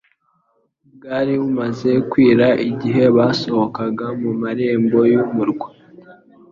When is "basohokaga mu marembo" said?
3.17-4.99